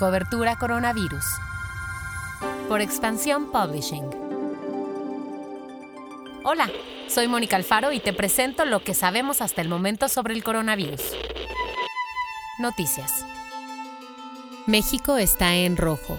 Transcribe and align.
Cobertura 0.00 0.56
Coronavirus. 0.56 1.26
Por 2.70 2.80
Expansión 2.80 3.52
Publishing. 3.52 4.08
Hola, 6.42 6.70
soy 7.06 7.28
Mónica 7.28 7.56
Alfaro 7.56 7.92
y 7.92 8.00
te 8.00 8.14
presento 8.14 8.64
lo 8.64 8.82
que 8.82 8.94
sabemos 8.94 9.42
hasta 9.42 9.60
el 9.60 9.68
momento 9.68 10.08
sobre 10.08 10.32
el 10.32 10.42
coronavirus. 10.42 11.02
Noticias. 12.60 13.26
México 14.66 15.18
está 15.18 15.56
en 15.56 15.76
rojo. 15.76 16.18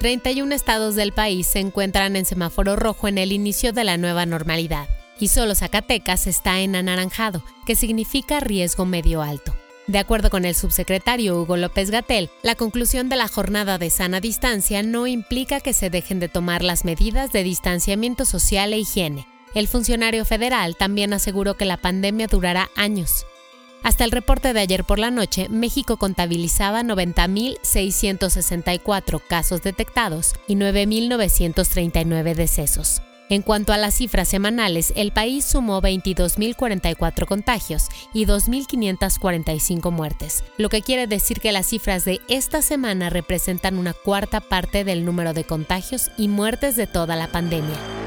31 0.00 0.52
estados 0.52 0.96
del 0.96 1.12
país 1.12 1.46
se 1.46 1.60
encuentran 1.60 2.16
en 2.16 2.24
semáforo 2.24 2.74
rojo 2.74 3.06
en 3.06 3.18
el 3.18 3.30
inicio 3.30 3.72
de 3.72 3.84
la 3.84 3.98
nueva 3.98 4.26
normalidad 4.26 4.88
y 5.20 5.28
solo 5.28 5.54
Zacatecas 5.54 6.26
está 6.26 6.58
en 6.58 6.74
anaranjado, 6.74 7.44
que 7.66 7.76
significa 7.76 8.40
riesgo 8.40 8.84
medio 8.84 9.22
alto. 9.22 9.54
De 9.88 9.98
acuerdo 9.98 10.30
con 10.30 10.44
el 10.44 10.54
subsecretario 10.54 11.40
Hugo 11.40 11.56
López 11.56 11.90
Gatel, 11.90 12.30
la 12.42 12.54
conclusión 12.54 13.08
de 13.08 13.16
la 13.16 13.26
jornada 13.26 13.78
de 13.78 13.90
sana 13.90 14.20
distancia 14.20 14.84
no 14.84 15.08
implica 15.08 15.60
que 15.60 15.72
se 15.72 15.90
dejen 15.90 16.20
de 16.20 16.28
tomar 16.28 16.62
las 16.62 16.84
medidas 16.84 17.32
de 17.32 17.42
distanciamiento 17.42 18.24
social 18.24 18.72
e 18.72 18.78
higiene. 18.78 19.26
El 19.54 19.66
funcionario 19.66 20.24
federal 20.24 20.76
también 20.76 21.12
aseguró 21.12 21.56
que 21.56 21.64
la 21.64 21.78
pandemia 21.78 22.28
durará 22.28 22.70
años. 22.76 23.26
Hasta 23.82 24.04
el 24.04 24.12
reporte 24.12 24.52
de 24.52 24.60
ayer 24.60 24.84
por 24.84 25.00
la 25.00 25.10
noche, 25.10 25.48
México 25.48 25.96
contabilizaba 25.96 26.82
90.664 26.82 29.20
casos 29.26 29.62
detectados 29.62 30.34
y 30.46 30.54
9.939 30.54 32.36
decesos. 32.36 33.02
En 33.32 33.40
cuanto 33.40 33.72
a 33.72 33.78
las 33.78 33.94
cifras 33.94 34.28
semanales, 34.28 34.92
el 34.94 35.10
país 35.10 35.46
sumó 35.46 35.80
22.044 35.80 37.24
contagios 37.24 37.88
y 38.12 38.26
2.545 38.26 39.90
muertes, 39.90 40.44
lo 40.58 40.68
que 40.68 40.82
quiere 40.82 41.06
decir 41.06 41.40
que 41.40 41.50
las 41.50 41.64
cifras 41.64 42.04
de 42.04 42.20
esta 42.28 42.60
semana 42.60 43.08
representan 43.08 43.78
una 43.78 43.94
cuarta 43.94 44.42
parte 44.42 44.84
del 44.84 45.06
número 45.06 45.32
de 45.32 45.44
contagios 45.44 46.10
y 46.18 46.28
muertes 46.28 46.76
de 46.76 46.86
toda 46.86 47.16
la 47.16 47.28
pandemia. 47.28 48.01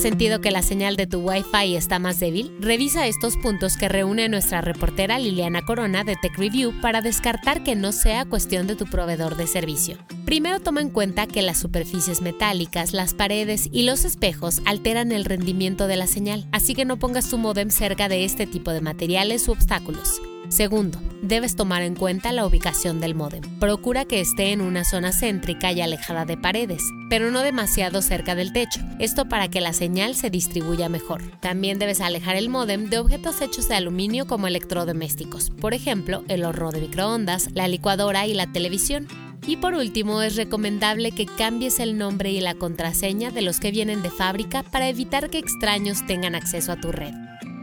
sentido 0.02 0.42
que 0.42 0.50
la 0.50 0.64
señal 0.64 0.96
de 0.96 1.06
tu 1.06 1.20
Wi-Fi 1.20 1.76
está 1.76 2.00
más 2.00 2.20
débil? 2.20 2.52
Revisa 2.60 3.06
estos 3.06 3.38
puntos 3.38 3.78
que 3.78 3.88
reúne 3.88 4.30
nuestra 4.30 4.60
reportera 4.60 5.20
Liliana 5.20 5.62
Corona 5.62 6.04
de 6.04 6.16
Tech 6.16 6.36
Review 6.38 6.74
para 6.82 7.02
descartar 7.02 7.64
que 7.64 7.76
no 7.76 7.92
sea 7.92 8.26
cuestión 8.26 8.66
de 8.66 8.76
tu 8.76 8.86
proveedor 8.86 9.38
de 9.38 9.46
servicio. 9.46 9.98
Primero 10.26 10.60
toma 10.60 10.82
en 10.82 10.90
cuenta 10.90 11.28
que 11.28 11.44
las 11.44 11.60
superficies 11.60 12.22
metálicas, 12.22 12.94
las 12.94 13.14
paredes 13.14 13.70
y 13.72 13.84
los 13.84 14.04
espejos 14.04 14.62
alteran 14.66 15.12
el 15.12 15.24
rendimiento 15.24 15.86
de 15.86 15.98
la 15.98 16.08
señal, 16.08 16.48
así 16.52 16.74
que 16.74 16.86
no 16.86 16.98
pongas 16.98 17.30
tu 17.30 17.38
modem 17.38 17.70
cerca 17.70 18.10
de 18.10 18.26
este 18.26 18.48
tipo 18.48 18.72
de 18.72 18.82
materiales 18.82 19.48
u 19.48 19.52
obstáculos. 19.52 20.20
Segundo, 20.50 21.00
debes 21.22 21.56
tomar 21.56 21.82
en 21.82 21.96
cuenta 21.96 22.32
la 22.32 22.46
ubicación 22.46 23.00
del 23.00 23.16
módem. 23.16 23.42
Procura 23.60 24.06
que 24.06 24.20
esté 24.20 24.52
en 24.52 24.62
una 24.62 24.84
zona 24.84 25.14
céntrica 25.14 25.72
y 25.72 25.82
alejada 25.82 26.26
de 26.26 26.38
paredes, 26.38 26.84
pero 27.10 27.32
no 27.32 27.42
demasiado 27.42 28.02
cerca 28.02 28.36
del 28.36 28.52
techo, 28.52 28.82
esto 29.00 29.30
para 29.30 29.50
que 29.50 29.62
la 29.62 29.74
señal 29.74 30.16
se 30.16 30.30
distribuya 30.30 30.90
mejor. 30.90 31.22
También 31.40 31.80
debes 31.80 32.02
alejar 32.02 32.36
el 32.36 32.50
módem 32.50 32.90
de 32.90 33.00
objetos 33.00 33.42
hechos 33.42 33.70
de 33.70 33.76
aluminio 33.76 34.28
como 34.28 34.48
electrodomésticos, 34.48 35.52
por 35.52 35.74
ejemplo, 35.74 36.24
el 36.28 36.44
horno 36.44 36.72
de 36.72 36.82
microondas, 36.82 37.50
la 37.54 37.68
licuadora 37.68 38.28
y 38.28 38.34
la 38.34 38.52
televisión. 38.52 39.08
Y 39.48 39.58
por 39.58 39.74
último, 39.74 40.22
es 40.22 40.36
recomendable 40.36 41.12
que 41.12 41.26
cambies 41.26 41.80
el 41.80 41.98
nombre 41.98 42.32
y 42.32 42.42
la 42.42 42.54
contraseña 42.54 43.32
de 43.32 43.42
los 43.42 43.60
que 43.60 43.72
vienen 43.72 44.04
de 44.04 44.12
fábrica 44.12 44.64
para 44.64 44.88
evitar 44.88 45.30
que 45.30 45.40
extraños 45.40 46.06
tengan 46.06 46.36
acceso 46.36 46.72
a 46.72 46.76
tu 46.76 46.92
red. 46.92 47.14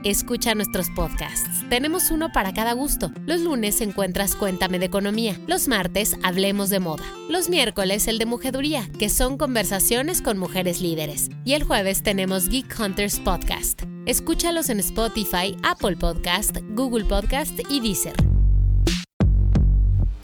Escucha 0.04 0.54
nuestros 0.54 0.90
podcasts. 0.90 1.68
Tenemos 1.68 2.12
uno 2.12 2.30
para 2.32 2.54
cada 2.54 2.72
gusto. 2.72 3.10
Los 3.26 3.40
lunes 3.40 3.80
encuentras 3.80 4.36
Cuéntame 4.36 4.78
de 4.78 4.86
Economía. 4.86 5.36
Los 5.48 5.66
martes 5.66 6.16
hablemos 6.22 6.70
de 6.70 6.78
moda. 6.78 7.02
Los 7.28 7.48
miércoles 7.48 8.06
el 8.06 8.18
de 8.18 8.26
Mujeduría, 8.26 8.88
que 8.98 9.08
son 9.08 9.36
conversaciones 9.36 10.22
con 10.22 10.38
mujeres 10.38 10.80
líderes. 10.80 11.30
Y 11.44 11.54
el 11.54 11.64
jueves 11.64 12.04
tenemos 12.04 12.48
Geek 12.48 12.78
Hunters 12.78 13.18
Podcast. 13.18 13.82
Escúchalos 14.06 14.68
en 14.70 14.78
Spotify, 14.78 15.56
Apple 15.64 15.96
Podcast, 15.96 16.58
Google 16.70 17.04
Podcast 17.04 17.58
y 17.68 17.80
Deezer. 17.80 18.14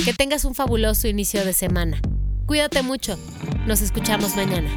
Que 0.04 0.12
tengas 0.12 0.44
un 0.44 0.54
fabuloso 0.54 1.08
inicio 1.08 1.44
de 1.44 1.52
semana. 1.52 2.00
Cuídate 2.46 2.82
mucho. 2.82 3.18
Nos 3.66 3.80
escuchamos 3.80 4.36
mañana. 4.36 4.70